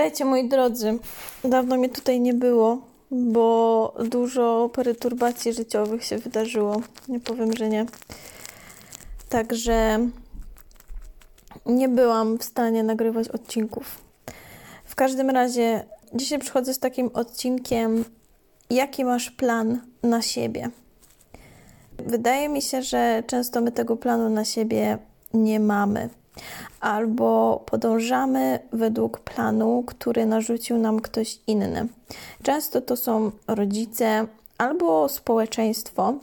[0.00, 0.98] Witajcie moi drodzy.
[1.44, 2.78] Dawno mnie tutaj nie było,
[3.10, 6.82] bo dużo perturbacji życiowych się wydarzyło.
[7.08, 7.86] Nie powiem, że nie.
[9.28, 10.08] Także
[11.66, 14.04] nie byłam w stanie nagrywać odcinków.
[14.84, 18.04] W każdym razie dzisiaj przychodzę z takim odcinkiem,
[18.70, 20.70] jaki masz plan na siebie.
[21.98, 24.98] Wydaje mi się, że często my tego planu na siebie
[25.34, 26.08] nie mamy
[26.80, 31.88] albo podążamy według planu, który narzucił nam ktoś inny.
[32.42, 34.26] Często to są rodzice
[34.58, 36.14] albo społeczeństwo.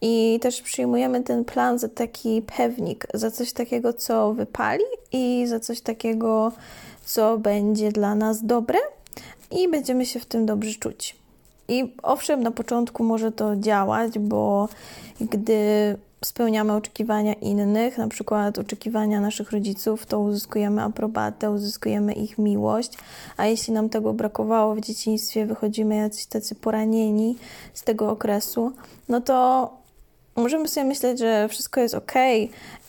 [0.00, 5.60] I też przyjmujemy ten plan za taki pewnik, za coś takiego, co wypali i za
[5.60, 6.52] coś takiego,
[7.04, 8.78] co będzie dla nas dobre
[9.50, 11.16] i będziemy się w tym dobrze czuć.
[11.68, 14.68] I owszem, na początku może to działać, bo
[15.20, 22.92] gdy spełniamy oczekiwania innych, na przykład oczekiwania naszych rodziców, to uzyskujemy aprobatę, uzyskujemy ich miłość,
[23.36, 27.36] a jeśli nam tego brakowało w dzieciństwie, wychodzimy jacyś tacy poranieni
[27.74, 28.72] z tego okresu,
[29.08, 29.70] no to
[30.36, 32.12] możemy sobie myśleć, że wszystko jest ok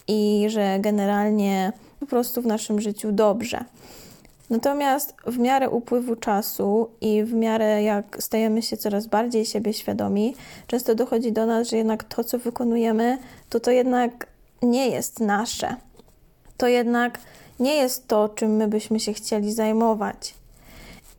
[0.08, 3.66] i że generalnie po prostu w naszym życiu dobrze.
[4.50, 10.36] Natomiast w miarę upływu czasu i w miarę jak stajemy się coraz bardziej siebie świadomi,
[10.68, 13.18] często dochodzi do nas, że jednak to, co wykonujemy,
[13.50, 14.28] to to jednak
[14.62, 15.76] nie jest nasze.
[16.58, 17.20] To jednak
[17.60, 20.34] nie jest to, czym my byśmy się chcieli zajmować.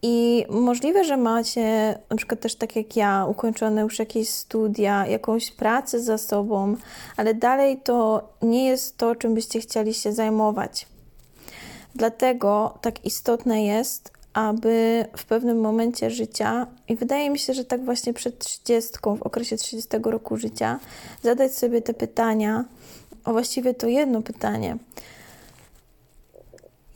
[0.03, 5.51] I możliwe, że macie, na przykład też tak jak ja, ukończone już jakieś studia, jakąś
[5.51, 6.77] pracę za sobą,
[7.17, 10.86] ale dalej to nie jest to, czym byście chcieli się zajmować.
[11.94, 17.84] Dlatego tak istotne jest, aby w pewnym momencie życia, i wydaje mi się, że tak
[17.84, 20.78] właśnie przed 30, w okresie 30 roku życia,
[21.22, 22.64] zadać sobie te pytania,
[23.24, 24.77] a właściwie to jedno pytanie.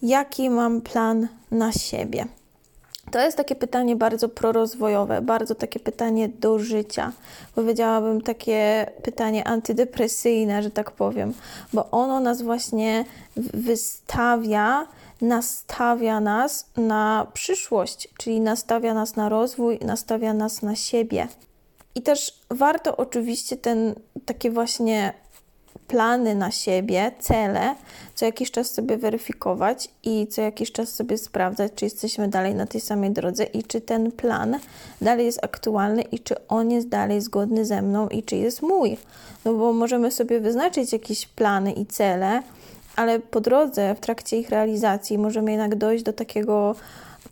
[0.03, 2.27] Jaki mam plan na siebie?
[3.15, 7.12] To jest takie pytanie bardzo prorozwojowe, bardzo takie pytanie do życia.
[7.55, 11.34] Powiedziałabym takie pytanie antydepresyjne, że tak powiem,
[11.72, 13.05] bo ono nas właśnie
[13.37, 14.87] wystawia,
[15.21, 21.28] nastawia nas na przyszłość, czyli nastawia nas na rozwój, nastawia nas na siebie.
[21.94, 23.94] I też warto oczywiście ten
[24.27, 25.15] takie właśnie
[25.89, 27.75] plany na siebie, cele,
[28.15, 32.67] co jakiś czas sobie weryfikować i co jakiś czas sobie sprawdzać, czy jesteśmy dalej na
[32.67, 34.59] tej samej drodze i czy ten plan
[35.00, 38.97] dalej jest aktualny i czy on jest dalej zgodny ze mną i czy jest mój.
[39.44, 42.43] No bo możemy sobie wyznaczyć jakieś plany i cele,
[42.97, 46.75] ale po drodze, w trakcie ich realizacji, możemy jednak dojść do takiego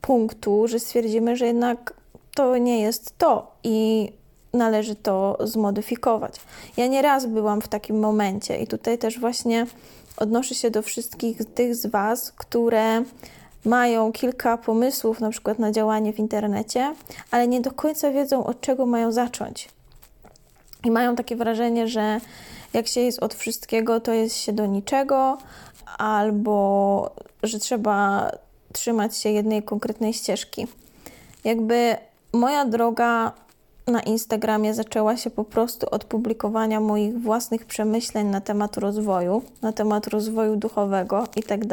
[0.01, 1.95] punktu, że stwierdzimy, że jednak
[2.35, 4.13] to nie jest to i
[4.53, 6.35] należy to zmodyfikować.
[6.77, 9.67] Ja nieraz byłam w takim momencie i tutaj też właśnie
[10.17, 13.05] odnoszę się do wszystkich tych z Was, które
[13.65, 16.95] mają kilka pomysłów na przykład na działanie w internecie,
[17.31, 19.69] ale nie do końca wiedzą od czego mają zacząć.
[20.85, 22.21] I mają takie wrażenie, że
[22.73, 25.39] jak się jest od wszystkiego, to jest się do niczego,
[25.99, 27.11] albo
[27.43, 28.31] że trzeba
[28.73, 30.67] trzymać się jednej konkretnej ścieżki.
[31.45, 31.97] Jakby
[32.33, 33.33] moja droga
[33.87, 39.73] na Instagramie zaczęła się po prostu od publikowania moich własnych przemyśleń na temat rozwoju, na
[39.73, 41.65] temat rozwoju duchowego i tak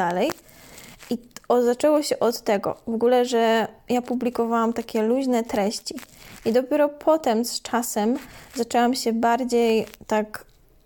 [1.50, 5.96] o, zaczęło się od tego, w ogóle, że ja publikowałam takie luźne treści.
[6.46, 8.18] I dopiero potem z czasem
[8.56, 10.46] zaczęłam się bardziej tak,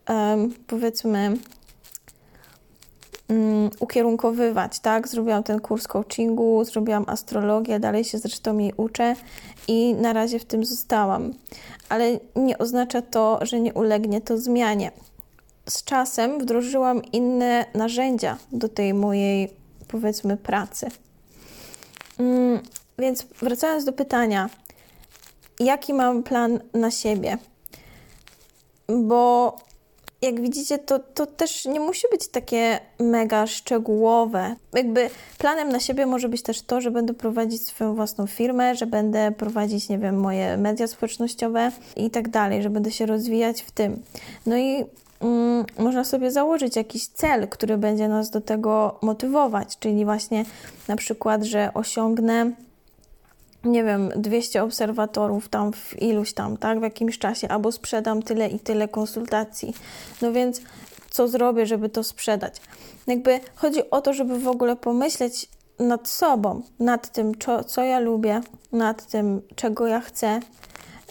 [0.09, 1.38] um, powiedzmy,
[3.29, 5.07] um, ukierunkowywać, tak?
[5.07, 9.16] Zrobiłam ten kurs coachingu, zrobiłam astrologię, dalej się zresztą jej uczę
[9.67, 11.34] i na razie w tym zostałam.
[11.89, 14.91] Ale nie oznacza to, że nie ulegnie to zmianie.
[15.69, 19.50] Z czasem wdrożyłam inne narzędzia do tej mojej,
[19.88, 20.88] powiedzmy, pracy.
[22.19, 22.59] Um,
[23.00, 24.50] więc wracając do pytania,
[25.59, 27.38] jaki mam plan na siebie?
[28.88, 29.55] Bo
[30.23, 34.56] jak widzicie, to, to też nie musi być takie mega szczegółowe.
[34.73, 38.85] Jakby planem na siebie może być też to, że będę prowadzić swoją własną firmę, że
[38.85, 43.72] będę prowadzić, nie wiem, moje media społecznościowe i tak dalej, że będę się rozwijać w
[43.72, 44.02] tym.
[44.46, 44.85] No i
[45.22, 50.46] mm, można sobie założyć jakiś cel, który będzie nas do tego motywować, czyli właśnie
[50.87, 52.52] na przykład, że osiągnę
[53.64, 58.48] nie wiem, 200 obserwatorów tam w iluś tam, tak, w jakimś czasie, albo sprzedam tyle
[58.48, 59.74] i tyle konsultacji.
[60.22, 60.62] No więc
[61.10, 62.62] co zrobię, żeby to sprzedać?
[63.08, 65.50] Jakby chodzi o to, żeby w ogóle pomyśleć
[65.80, 70.40] nad sobą, nad tym, co, co ja lubię, nad tym, czego ja chcę,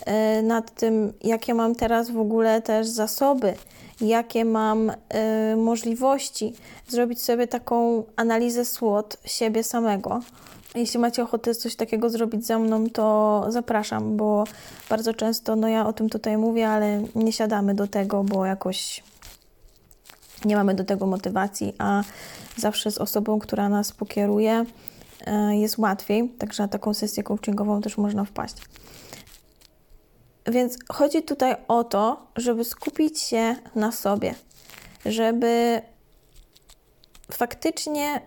[0.07, 3.55] yy, nad tym, jakie mam teraz w ogóle też zasoby,
[4.01, 6.55] jakie mam y, możliwości,
[6.89, 10.21] zrobić sobie taką analizę SWOT siebie samego
[10.75, 14.45] Jeśli macie ochotę coś takiego zrobić ze mną, to zapraszam, bo
[14.89, 19.03] bardzo często, no ja o tym tutaj mówię, ale nie siadamy do tego, bo jakoś
[20.45, 22.03] nie mamy do tego motywacji, a
[22.57, 24.65] zawsze z osobą, która nas pokieruje,
[25.27, 26.29] e, jest łatwiej.
[26.29, 28.57] Także na taką sesję coachingową też można wpaść.
[30.47, 34.35] Więc chodzi tutaj o to, żeby skupić się na sobie,
[35.07, 35.83] żeby
[37.33, 38.21] faktycznie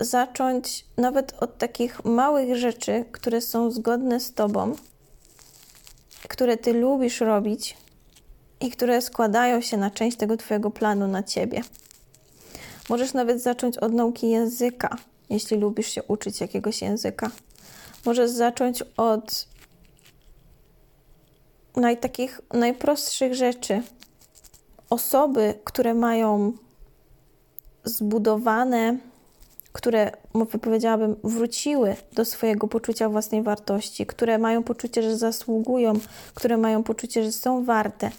[0.00, 4.76] zacząć nawet od takich małych rzeczy, które są zgodne z Tobą,
[6.28, 7.76] które Ty lubisz robić
[8.60, 11.62] i które składają się na część tego Twojego planu na Ciebie.
[12.88, 14.96] Możesz nawet zacząć od nauki języka,
[15.30, 17.30] jeśli lubisz się uczyć jakiegoś języka.
[18.04, 19.46] Możesz zacząć od
[21.76, 23.82] naj, takich najprostszych rzeczy.
[24.90, 26.52] Osoby, które mają
[27.84, 28.98] zbudowane,
[29.74, 30.10] które,
[30.62, 35.92] powiedziałabym, wróciły do swojego poczucia własnej wartości, które mają poczucie, że zasługują,
[36.34, 38.10] które mają poczucie, że są warte.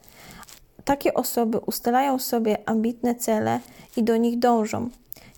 [0.85, 3.59] Takie osoby ustalają sobie ambitne cele
[3.97, 4.89] i do nich dążą.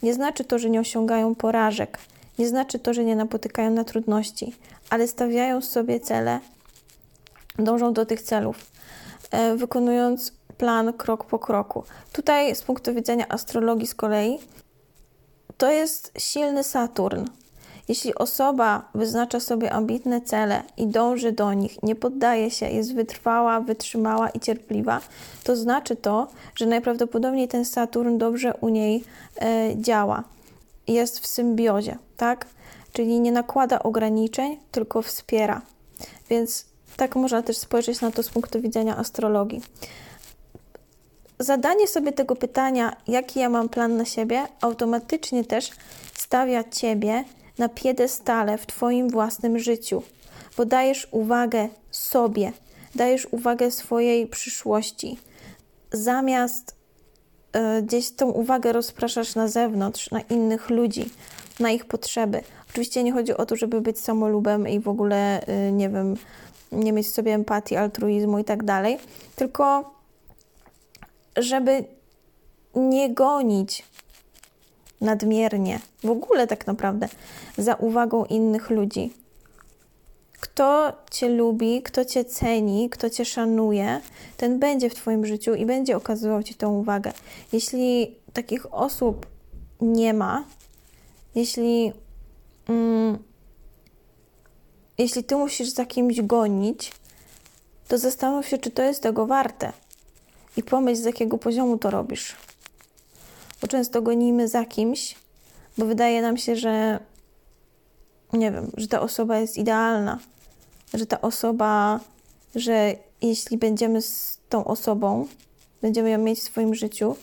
[0.03, 1.99] Nie znaczy to, że nie osiągają porażek,
[2.39, 4.55] nie znaczy to, że nie napotykają na trudności,
[4.89, 6.39] ale stawiają sobie cele
[7.59, 8.71] dążą do tych celów,
[9.31, 11.83] e, wykonując plan krok po kroku.
[12.13, 14.39] Tutaj z punktu widzenia astrologii z kolei
[15.57, 17.25] to jest silny Saturn.
[17.87, 23.59] Jeśli osoba wyznacza sobie ambitne cele i dąży do nich, nie poddaje się, jest wytrwała,
[23.59, 25.01] wytrzymała i cierpliwa,
[25.43, 29.03] to znaczy to, że najprawdopodobniej ten Saturn dobrze u niej
[29.41, 30.23] e, działa.
[30.87, 32.45] Jest w symbiozie, tak?
[32.93, 35.61] Czyli nie nakłada ograniczeń, tylko wspiera.
[36.29, 36.65] Więc
[36.97, 39.61] tak można też spojrzeć na to z punktu widzenia astrologii.
[41.39, 45.69] Zadanie sobie tego pytania, jaki ja mam plan na siebie, automatycznie też
[46.13, 47.23] stawia ciebie
[47.57, 50.03] na piedestale w Twoim własnym życiu,
[50.57, 52.51] bo dajesz uwagę sobie,
[52.95, 55.19] dajesz uwagę swojej przyszłości.
[55.91, 56.75] Zamiast
[57.77, 61.09] y, gdzieś tą uwagę rozpraszasz na zewnątrz, na innych ludzi,
[61.59, 62.41] na ich potrzeby.
[62.69, 66.15] Oczywiście nie chodzi o to, żeby być samolubem i w ogóle, y, nie wiem,
[66.71, 68.97] nie mieć w sobie empatii, altruizmu i tak dalej,
[69.35, 69.96] tylko
[71.37, 71.85] żeby
[72.75, 73.83] nie gonić
[75.01, 77.07] nadmiernie, w ogóle tak naprawdę,
[77.57, 79.13] za uwagą innych ludzi.
[80.39, 84.01] Kto Cię lubi, kto Cię ceni, kto Cię szanuje,
[84.37, 87.11] ten będzie w Twoim życiu i będzie okazywał Ci tą uwagę.
[87.53, 89.25] Jeśli takich osób
[89.81, 90.43] nie ma,
[91.35, 91.93] jeśli
[92.69, 93.17] mm,
[94.97, 96.91] jeśli ty musisz za kimś gonić,
[97.87, 99.73] to zastanów się, czy to jest tego warte.
[100.57, 102.35] I pomyśl, z jakiego poziomu to robisz.
[103.61, 105.15] Bo często gonimy za kimś,
[105.77, 106.99] bo wydaje nam się, że
[108.33, 110.19] nie wiem, że ta osoba jest idealna,
[110.93, 111.99] że ta osoba,
[112.55, 115.27] że jeśli będziemy z tą osobą,
[115.81, 117.15] będziemy ją mieć w swoim życiu,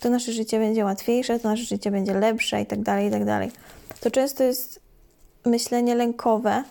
[0.00, 3.24] to nasze życie będzie łatwiejsze, to nasze życie będzie lepsze i tak dalej, i tak
[3.24, 3.50] dalej.
[4.00, 4.80] To często jest
[5.44, 6.64] myślenie lękowe,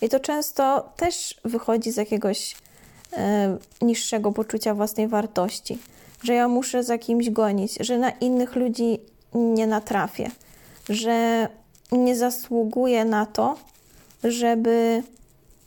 [0.00, 2.56] i to często też wychodzi z jakiegoś
[3.82, 5.78] niższego poczucia własnej wartości,
[6.22, 8.98] że ja muszę za kimś gonić, że na innych ludzi
[9.34, 10.30] nie natrafię,
[10.88, 11.48] że
[11.92, 13.56] nie zasługuję na to,
[14.24, 15.02] żeby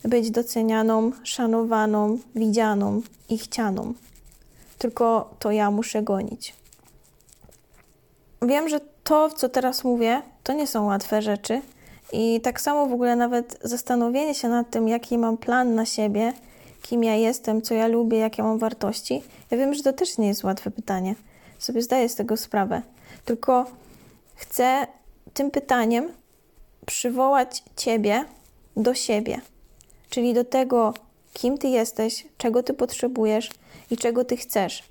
[0.04, 3.94] być docenianą, szanowaną, widzianą i chcianą.
[4.77, 6.56] Tylko to ja muszę gonić.
[8.42, 11.62] Wiem, że to, co teraz mówię, to nie są łatwe rzeczy
[12.13, 16.34] i tak samo w ogóle nawet zastanowienie się nad tym, jaki mam plan na siebie,
[16.82, 19.24] kim ja jestem, co ja lubię, jakie mam wartości.
[19.52, 21.16] Ja wiem, że to też nie jest łatwe pytanie.
[21.60, 22.82] Sobie zdaję z tego sprawę.
[23.26, 23.66] Tylko
[24.36, 24.88] chcę
[25.34, 26.10] tym pytaniem
[26.86, 28.26] przywołać Ciebie
[28.78, 29.42] do siebie,
[30.10, 30.94] czyli do tego,
[31.34, 33.50] kim Ty jesteś, czego Ty potrzebujesz
[33.92, 34.84] i czego Ty chcesz.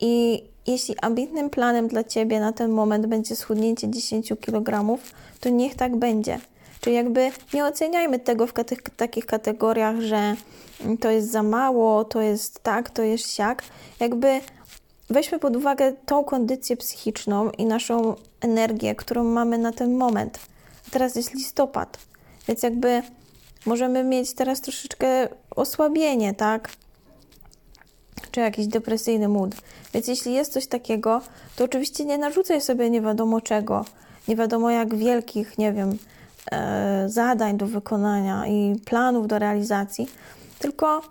[0.00, 4.98] I jeśli ambitnym planem dla Ciebie na ten moment będzie schudnięcie 10 kg,
[5.40, 6.40] to niech tak będzie.
[6.84, 8.52] Czyli jakby nie oceniajmy tego w
[8.96, 10.36] takich kategoriach, że
[11.00, 13.62] to jest za mało, to jest tak, to jest siak.
[14.00, 14.40] Jakby
[15.10, 20.38] weźmy pod uwagę tą kondycję psychiczną i naszą energię, którą mamy na ten moment.
[20.90, 21.98] Teraz jest listopad,
[22.48, 23.02] więc jakby
[23.66, 26.70] możemy mieć teraz troszeczkę osłabienie, tak?
[28.30, 29.54] Czy jakiś depresyjny mód.
[29.94, 31.20] Więc jeśli jest coś takiego,
[31.56, 33.84] to oczywiście nie narzucaj sobie nie wiadomo czego,
[34.28, 35.98] nie wiadomo jak wielkich, nie wiem,
[37.06, 40.08] zadań do wykonania i planów do realizacji,
[40.58, 41.02] tylko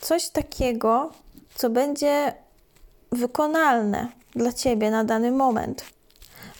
[0.00, 1.12] coś takiego,
[1.54, 2.32] co będzie
[3.12, 5.84] wykonalne dla ciebie na dany moment.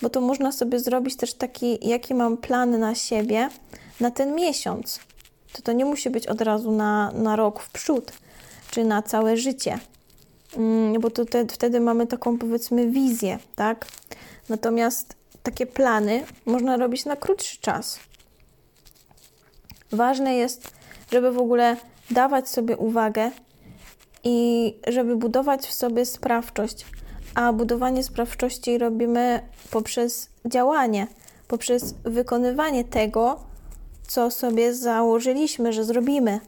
[0.02, 3.48] bo to można sobie zrobić też taki, jaki mam plan na siebie
[4.00, 5.00] na ten miesiąc.
[5.52, 8.12] To to nie musi być od razu na, na rok w przód,
[8.70, 9.78] czy na całe życie,
[10.56, 13.86] mm, bo to te, wtedy mamy taką powiedzmy wizję, tak?
[14.48, 17.98] Natomiast takie plany można robić na krótszy czas.
[19.92, 20.70] Ważne jest,
[21.12, 21.76] żeby w ogóle
[22.10, 23.30] dawać sobie uwagę
[24.24, 26.86] i żeby budować w sobie sprawczość.
[27.34, 31.06] A budowanie sprawczości robimy poprzez działanie,
[31.48, 33.40] poprzez wykonywanie tego,
[34.06, 36.40] co sobie założyliśmy, że zrobimy.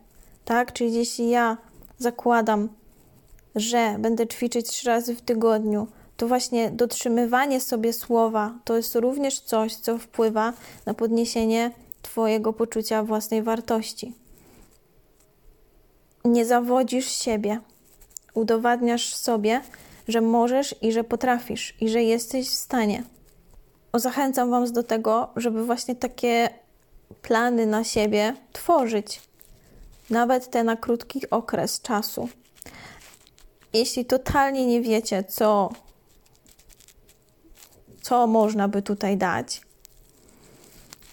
[0.44, 0.72] Tak?
[0.72, 1.56] Czyli jeśli ja
[1.98, 2.68] zakładam,
[3.54, 9.40] że będę ćwiczyć trzy razy w tygodniu, to właśnie dotrzymywanie sobie słowa to jest również
[9.40, 10.52] coś, co wpływa
[10.86, 11.70] na podniesienie
[12.02, 14.14] Twojego poczucia własnej wartości.
[16.24, 17.60] Nie zawodzisz siebie,
[18.34, 19.60] udowadniasz sobie,
[20.08, 23.02] że możesz i że potrafisz i że jesteś w stanie.
[23.94, 26.48] Zachęcam Was do tego, żeby właśnie takie
[27.22, 29.20] plany na siebie tworzyć,
[30.10, 32.28] nawet te na krótki okres czasu.
[33.72, 35.70] Jeśli totalnie nie wiecie, co,
[38.02, 39.60] co można by tutaj dać,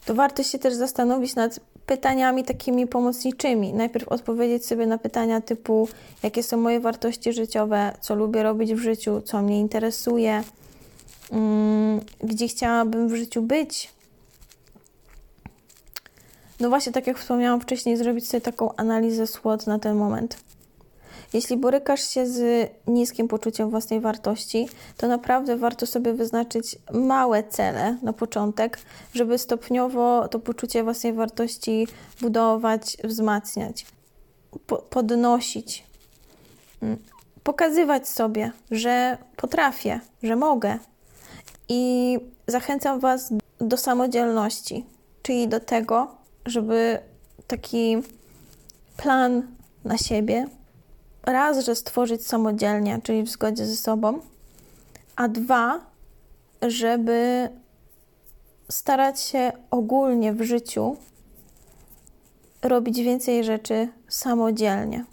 [0.09, 3.73] to warto się też zastanowić nad pytaniami takimi pomocniczymi.
[3.73, 5.87] Najpierw odpowiedzieć sobie na pytania typu:
[6.23, 10.43] jakie są moje wartości życiowe, co lubię robić w życiu, co mnie interesuje,
[11.31, 13.89] mm, gdzie chciałabym w życiu być.
[16.59, 20.37] No właśnie, tak jak wspomniałam wcześniej, zrobić sobie taką analizę SWOT na ten moment.
[21.33, 27.97] Jeśli borykasz się z niskim poczuciem własnej wartości, to naprawdę warto sobie wyznaczyć małe cele
[28.01, 28.79] na początek,
[29.13, 31.87] żeby stopniowo to poczucie własnej wartości
[32.21, 33.85] budować, wzmacniać,
[34.67, 35.83] po podnosić,
[36.81, 36.97] mm,
[37.43, 40.77] pokazywać sobie, że potrafię, że mogę.
[41.69, 42.17] I
[42.47, 44.85] zachęcam Was do samodzielności,
[45.21, 46.07] czyli do tego,
[46.45, 46.99] żeby
[47.47, 47.97] taki
[48.97, 49.47] plan
[49.85, 50.47] na siebie
[51.23, 54.19] raz, że stworzyć samodzielnie, czyli w zgodzie ze sobą,
[55.15, 55.79] a dwa,
[56.61, 57.49] żeby
[58.71, 60.97] starać się ogólnie w życiu
[62.61, 65.05] robić więcej rzeczy samodzielnie.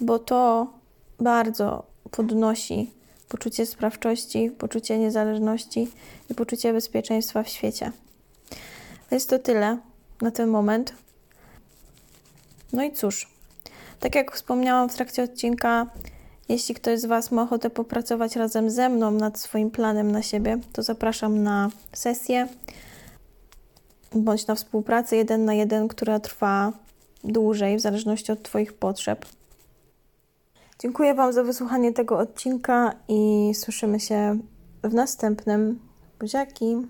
[0.00, 0.66] Bo to
[1.20, 2.90] bardzo podnosi
[3.28, 5.90] poczucie sprawczości, poczucie niezależności
[6.30, 7.92] i poczucie bezpieczeństwa w świecie.
[9.10, 9.78] Jest to tyle
[10.20, 11.03] na ten moment.
[12.74, 13.28] No i cóż,
[14.00, 15.86] tak jak wspomniałam w trakcie odcinka,
[16.48, 20.58] jeśli ktoś z Was ma ochotę popracować razem ze mną nad swoim planem na siebie,
[20.72, 22.48] to zapraszam na sesję
[24.14, 26.72] bądź na współpracę jeden na jeden, która trwa
[27.24, 29.26] dłużej w zależności od Twoich potrzeb.
[30.78, 34.38] Dziękuję Wam za wysłuchanie tego odcinka i słyszymy się
[34.82, 35.78] w następnym.
[36.20, 36.86] Buziaki!